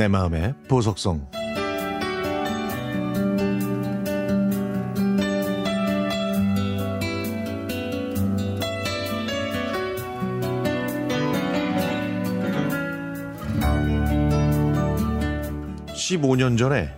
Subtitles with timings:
[0.00, 1.28] 내 마음의 보석성
[15.92, 16.90] 15년 전에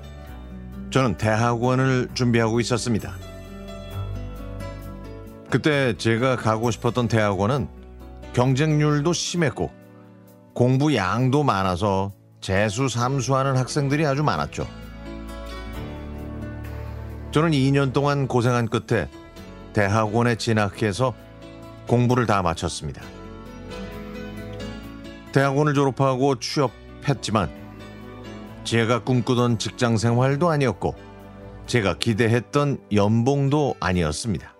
[0.90, 3.16] 저는 대학원을 준비하고 있었습니다.
[5.50, 7.66] 그때 제가 가고 싶었던 대학원은
[8.32, 9.72] 경쟁률도 심했고
[10.54, 14.66] 공부 양도 많아서 재수 삼수하는 학생들이 아주 많았죠.
[17.30, 19.08] 저는 2년 동안 고생한 끝에
[19.72, 21.14] 대학원에 진학해서
[21.86, 23.00] 공부를 다 마쳤습니다.
[25.30, 27.48] 대학원을 졸업하고 취업했지만
[28.64, 30.96] 제가 꿈꾸던 직장 생활도 아니었고
[31.66, 34.52] 제가 기대했던 연봉도 아니었습니다.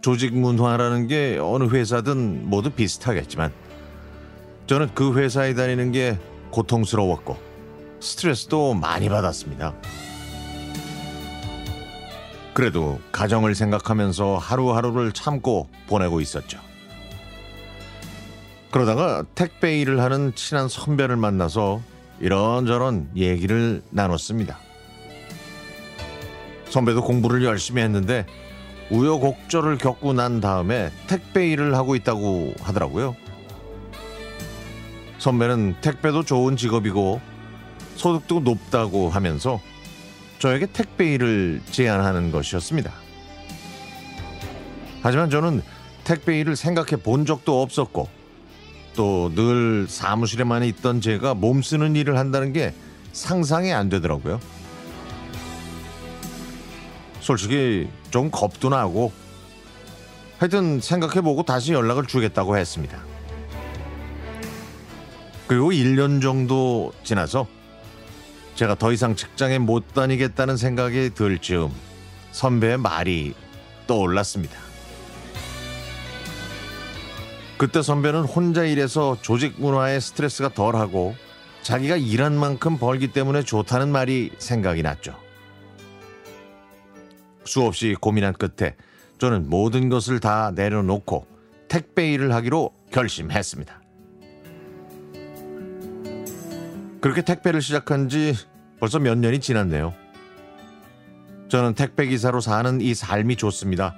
[0.00, 3.52] 조직 문화라는 게 어느 회사든 모두 비슷하겠지만
[4.70, 6.16] 저는 그 회사에 다니는 게
[6.52, 7.36] 고통스러웠고
[7.98, 9.74] 스트레스도 많이 받았습니다.
[12.54, 16.60] 그래도 가정을 생각하면서 하루하루를 참고 보내고 있었죠.
[18.70, 21.80] 그러다가 택배 일을 하는 친한 선배를 만나서
[22.20, 24.56] 이런저런 얘기를 나눴습니다.
[26.68, 28.24] 선배도 공부를 열심히 했는데
[28.92, 33.16] 우여곡절을 겪고 난 다음에 택배 일을 하고 있다고 하더라고요.
[35.20, 37.20] 선배는 택배도 좋은 직업이고
[37.96, 39.60] 소득도 높다고 하면서
[40.38, 42.90] 저에게 택배 일을 제안하는 것이었습니다.
[45.02, 45.62] 하지만 저는
[46.04, 48.08] 택배 일을 생각해 본 적도 없었고
[48.96, 52.74] 또 늘 사무실에만 있던 제가 몸 쓰는 일을 한다는 게
[53.12, 54.40] 상상이 안 되더라고요.
[57.20, 59.12] 솔직히 좀 겁도 나고
[60.38, 63.09] 하여튼 생각해보고 다시 연락을 주겠다고 했습니다.
[65.50, 67.48] 그리고 1년 정도 지나서
[68.54, 71.72] 제가 더 이상 직장에 못 다니겠다는 생각이 들 즈음
[72.30, 73.34] 선배의 말이
[73.88, 74.56] 떠올랐습니다.
[77.58, 81.16] 그때 선배는 혼자 일해서 조직 문화의 스트레스가 덜하고
[81.62, 85.18] 자기가 일한 만큼 벌기 때문에 좋다는 말이 생각이 났죠.
[87.44, 88.76] 수없이 고민한 끝에
[89.18, 91.26] 저는 모든 것을 다 내려놓고
[91.66, 93.79] 택배 일을 하기로 결심했습니다.
[97.00, 98.34] 그렇게 택배를 시작한 지
[98.78, 99.94] 벌써 몇 년이 지났네요.
[101.48, 103.94] 저는 택배 기사로 사는 이 삶이 좋습니다.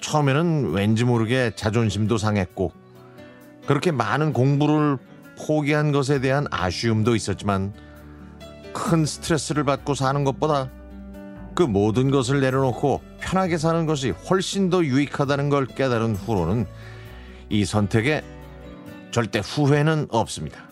[0.00, 2.72] 처음에는 왠지 모르게 자존심도 상했고
[3.66, 4.98] 그렇게 많은 공부를
[5.46, 7.72] 포기한 것에 대한 아쉬움도 있었지만
[8.72, 10.70] 큰 스트레스를 받고 사는 것보다
[11.54, 16.66] 그 모든 것을 내려놓고 편하게 사는 것이 훨씬 더 유익하다는 걸 깨달은 후로는
[17.48, 18.22] 이 선택에
[19.10, 20.69] 절대 후회는 없습니다.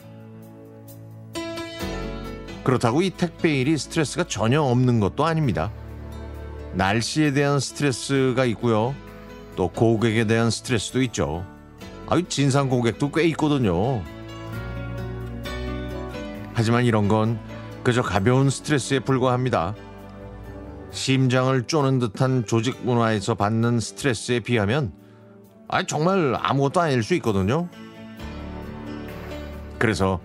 [2.68, 5.72] 그렇다고 이 택배 일이 스트레스가 전혀 없는 것도 아닙니다.
[6.74, 8.94] 날씨에 대한 스트레스가 있고요.
[9.56, 11.46] 또 고객에 대한 스트레스도 있죠.
[12.08, 14.02] 아유, 진상 고객도 꽤 있거든요.
[16.52, 17.40] 하지만 이런 건
[17.82, 19.74] 그저 가벼운 스트레스에 불과합니다.
[20.90, 24.92] 심장을 쪼는 듯한 조직 문화에서 받는 스트레스에 비하면
[25.68, 27.66] 아 정말 아무것도 아닐 수 있거든요.
[29.78, 30.20] 그래서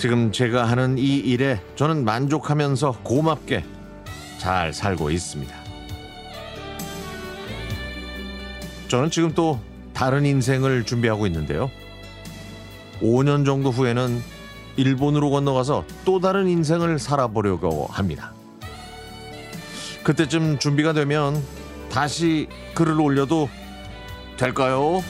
[0.00, 3.62] 지금 제가 하는 이 일에 저는 만족하면서 고맙게
[4.38, 5.54] 잘 살고 있습니다.
[8.88, 9.60] 저는 지금 또
[9.92, 11.70] 다른 인생을 준비하고 있는데요.
[13.02, 14.22] 5년 정도 후에는
[14.76, 18.32] 일본으로 건너가서 또 다른 인생을 살아보려고 합니다.
[20.02, 21.44] 그때쯤 준비가 되면
[21.92, 23.50] 다시 글을 올려도
[24.38, 25.02] 될까요?